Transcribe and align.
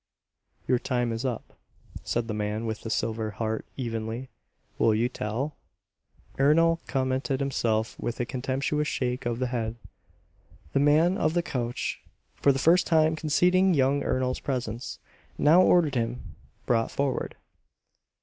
"Your 0.67 0.79
time 0.79 1.11
is 1.11 1.25
up," 1.25 1.53
said 2.03 2.27
the 2.27 2.33
man 2.33 2.65
with 2.65 2.81
the 2.81 2.89
silver 2.89 3.29
heart 3.29 3.67
evenly. 3.77 4.29
"Will 4.79 4.95
you 4.95 5.07
tell?" 5.07 5.57
Ernol 6.39 6.79
contented 6.87 7.39
himself 7.39 7.99
with 7.99 8.19
a 8.19 8.25
contemptuous 8.25 8.87
shake 8.87 9.27
of 9.27 9.37
the 9.37 9.45
head. 9.53 9.75
The 10.73 10.79
man 10.79 11.19
of 11.19 11.35
the 11.35 11.43
couch, 11.43 12.01
for 12.33 12.51
the 12.51 12.57
first 12.57 12.87
time 12.87 13.15
conceding 13.15 13.75
young 13.75 14.01
Ernol's 14.01 14.39
presence, 14.39 14.97
now 15.37 15.61
ordered 15.61 15.93
him 15.93 16.33
brought 16.65 16.89
forward. 16.89 17.35